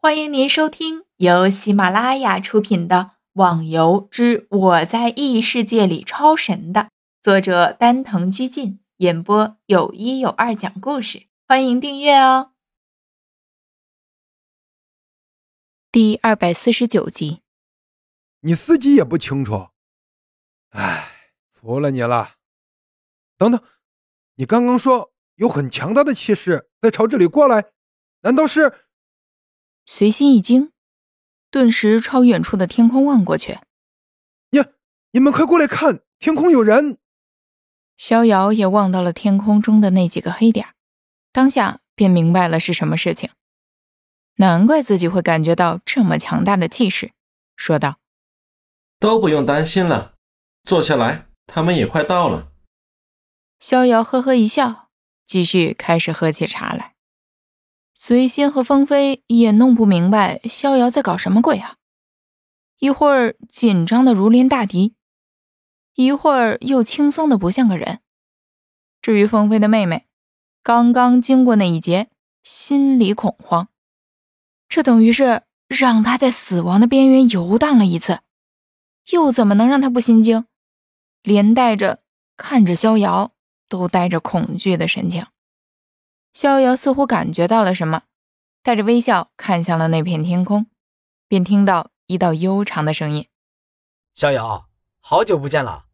[0.00, 2.96] 欢迎您收听由喜马拉雅出品的
[3.32, 6.90] 《网游之我在异世界里超神》的
[7.20, 11.26] 作者丹藤居进演播，有一有二讲故事。
[11.48, 12.52] 欢迎订阅哦。
[15.90, 17.42] 第二百四十九集，
[18.42, 19.70] 你自己也不清楚，
[20.70, 21.08] 哎，
[21.50, 22.36] 服了你了。
[23.36, 23.60] 等等，
[24.36, 27.72] 你刚刚说有很强大的气势在朝这里过来，
[28.20, 28.84] 难道是？
[29.90, 30.70] 随心一惊，
[31.50, 33.58] 顿时朝远处的天空望过去。
[34.50, 34.60] 你、
[35.12, 36.98] 你们快过来看，天空有人！
[37.96, 40.74] 逍遥也望到了天空中的那几个黑点，
[41.32, 43.30] 当下便明白了是什么事情。
[44.34, 47.12] 难怪自己会感觉到这么强大的气势，
[47.56, 47.96] 说道
[49.00, 50.16] ：“都不用担心了，
[50.64, 52.52] 坐下来，他们也快到了。”
[53.58, 54.90] 逍遥呵呵一笑，
[55.24, 56.96] 继续开始喝起茶来。
[58.00, 61.74] 随心和风飞也弄不明白逍遥在搞什么鬼啊！
[62.78, 64.94] 一会儿紧张的如临大敌，
[65.96, 67.98] 一会儿又轻松的不像个人。
[69.02, 70.06] 至于风飞的妹妹，
[70.62, 72.08] 刚刚经过那一劫，
[72.44, 73.68] 心里恐慌，
[74.68, 78.20] 这等于是让他在死亡的边缘游荡了一次，
[79.10, 80.46] 又怎么能让他不心惊？
[81.24, 82.04] 连带着
[82.36, 83.32] 看着逍遥，
[83.68, 85.26] 都带着恐惧的神情。
[86.38, 88.04] 逍遥似乎感觉到了什么，
[88.62, 90.66] 带着微笑看向了那片天空，
[91.26, 93.26] 便听到一道悠长的声音
[94.14, 94.68] ：“逍遥，
[95.00, 95.86] 好久不见了，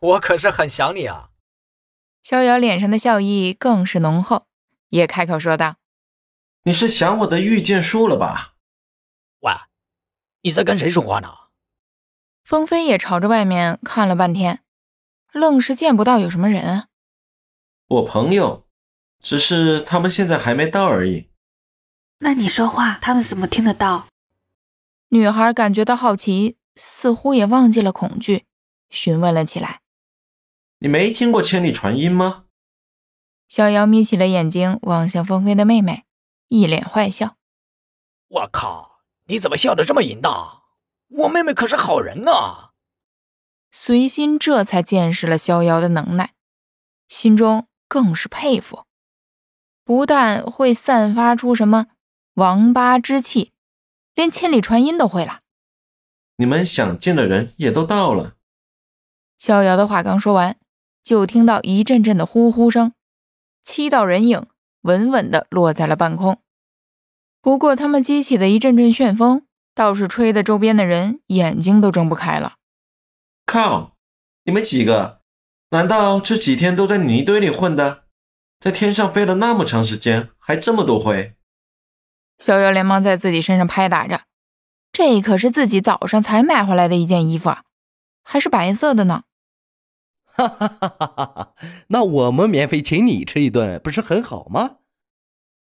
[0.00, 1.28] 我可是很想你啊。”
[2.24, 4.46] 逍遥脸上的笑意更是浓厚，
[4.88, 5.76] 也开口说道
[6.64, 8.54] ：“你是想我的遇见术了吧
[9.44, 9.52] ？”“喂，
[10.40, 11.28] 你在跟谁说话呢？”
[12.42, 14.64] 风飞也朝着外面看了半天，
[15.32, 16.88] 愣是见不到有什么人啊。
[17.88, 18.66] 我朋友。
[19.22, 21.30] 只是他们现在还没到而已。
[22.18, 24.08] 那你说话，他们怎么听得到？
[25.08, 28.46] 女孩感觉到好奇，似乎也忘记了恐惧，
[28.90, 29.80] 询问了起来
[30.80, 32.44] ：“你没听过千里传音吗？”
[33.48, 36.04] 逍遥眯起了眼睛，望向风飞的妹妹，
[36.48, 37.36] 一脸坏笑
[38.28, 40.62] ：“我靠，你怎么笑得这么淫荡？
[41.08, 42.70] 我妹妹可是好人呢！”
[43.70, 46.34] 随心这才见识了逍遥的能耐，
[47.08, 48.86] 心中更是佩服。
[49.84, 51.86] 不但会散发出什么
[52.34, 53.52] 王八之气，
[54.14, 55.40] 连千里传音都会了。
[56.36, 58.34] 你们想见的人也都到了。
[59.38, 60.56] 逍遥的话刚说完，
[61.02, 62.92] 就听到一阵阵的呼呼声，
[63.62, 64.46] 七道人影
[64.82, 66.40] 稳稳地落在了半空。
[67.40, 69.44] 不过他们激起的一阵阵旋风，
[69.74, 72.54] 倒是吹得周边的人眼睛都睁不开了。
[73.44, 73.96] 靠！
[74.44, 75.20] 你们几个，
[75.70, 78.04] 难道这几天都在泥堆里混的？
[78.62, 81.34] 在天上飞了那么长时间，还这么多灰。
[82.38, 84.20] 逍遥连忙在自己身上拍打着，
[84.92, 87.64] 这可是自己早上才买回来的一件衣服啊，
[88.22, 89.24] 还是白色的呢。
[90.22, 91.54] 哈哈哈哈哈哈！
[91.88, 94.76] 那我们免费请你吃一顿，不是很好吗？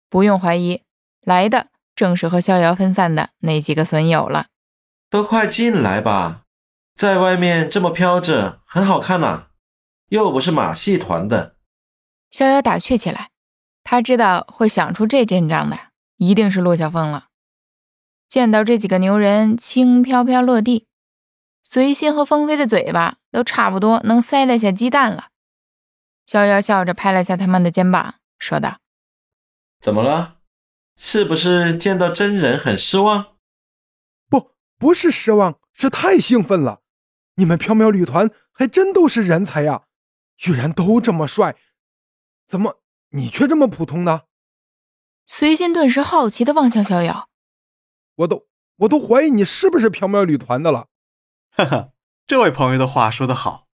[0.09, 0.83] 不用怀疑，
[1.23, 1.67] 来的
[1.97, 4.47] 正是和逍遥分散的那几个损友了。
[5.11, 6.45] 都快进来吧，
[6.95, 9.49] 在外面这么飘着，很好看呐，
[10.11, 11.56] 又不是马戏团的。
[12.31, 13.31] 逍遥打趣起来，
[13.83, 15.79] 他知道会想出这阵仗的
[16.17, 17.29] 一定是陆小凤了。
[18.29, 20.87] 见到这几个牛人轻飘飘落地，
[21.63, 25.29] 随心和风飞的嘴巴都差不多能塞得下鸡蛋了。
[26.27, 28.81] 逍遥笑着拍了下他们的肩膀，说道
[29.81, 30.39] ：“怎么了？
[30.97, 33.37] 是不是见到真人很失望
[34.29, 36.83] ？”“不，不是失望，是太兴奋了。
[37.37, 39.85] 你们缥缈旅团还真都是人才呀，
[40.37, 41.57] 居然都这么帅。”
[42.47, 42.81] 怎么，
[43.11, 44.23] 你却这么普通呢？
[45.27, 47.29] 随心顿时好奇的望向逍遥，
[48.15, 48.47] 我都
[48.77, 50.87] 我都怀疑你是不是缥缈旅团的了。
[51.51, 51.91] 哈哈，
[52.27, 53.67] 这位朋友的话说得好，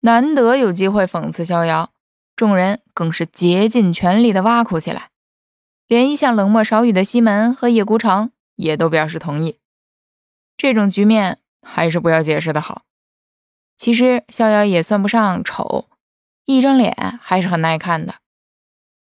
[0.00, 1.92] 难得有机会讽刺逍遥，
[2.36, 5.10] 众人更是竭尽全力的挖苦起来，
[5.88, 9.58] 连一向冷漠少语的西门和叶孤城也都表示同意。
[10.56, 12.82] 这种局面还是不要解释的好。
[13.76, 15.88] 其实逍遥也算不上丑。
[16.48, 18.14] 一张脸还是很耐看的，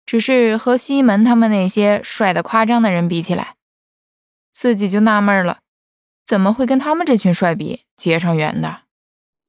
[0.06, 3.56] 只是和西门他们那些帅的夸张的人比起来，
[4.52, 5.62] 自己就纳闷了，
[6.24, 8.82] 怎么会跟他们这群帅比结上缘的？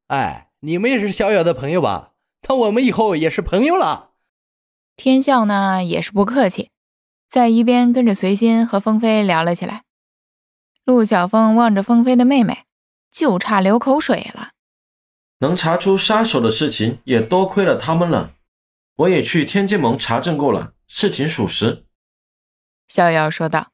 [0.07, 2.13] 哎，你们也是逍遥的朋友吧？
[2.49, 4.13] 那我们以后也是朋友了。
[4.97, 6.71] 天笑呢也是不客气，
[7.29, 9.83] 在一边跟着随心和风飞聊了起来。
[10.85, 12.65] 陆小凤望着风飞的妹妹，
[13.11, 14.44] 就差流口水了。
[15.39, 18.35] 能查出杀手的事情也多亏了他们了。
[18.97, 21.85] 我也去天剑盟查证过了，事情属实。
[22.87, 23.73] 逍遥说道：“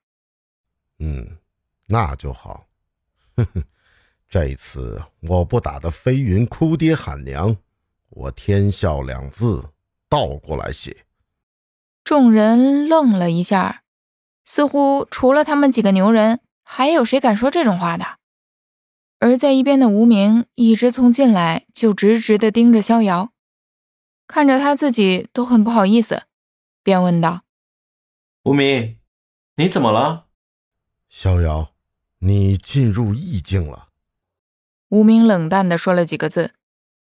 [0.98, 1.38] 嗯，
[1.88, 2.66] 那就好。
[3.36, 3.64] 哼哼，
[4.28, 7.56] 这一次我不打得飞云哭爹喊娘，
[8.08, 9.70] 我天笑两字
[10.08, 11.04] 倒过来写。
[12.02, 13.82] 众人愣了一下，
[14.44, 18.19] 似乎除了他们几个牛人，还有谁敢说这种话的？
[19.20, 23.32] 而在一边的无名一直从进来就直直的盯着逍遥，
[24.26, 26.24] 看着他自己都很不好意思，
[26.82, 27.42] 便问道
[28.44, 28.98] ：“无名，
[29.56, 30.28] 你怎么了？”
[31.10, 31.74] 逍遥，
[32.20, 33.90] 你进入意境了。
[34.88, 36.54] 无名冷淡的说了几个字，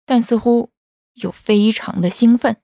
[0.05, 0.71] 但似乎
[1.15, 2.61] 又非常的兴奋。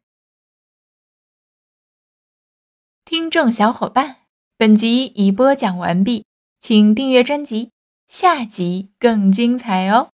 [3.04, 4.22] 听众小伙伴，
[4.56, 6.26] 本集已播讲完毕，
[6.58, 7.72] 请订阅专辑，
[8.12, 10.11] 下集更精彩哦。